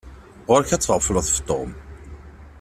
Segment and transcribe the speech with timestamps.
[0.49, 1.71] Ɣur-k ad tɣefleḍ ɣef Tom.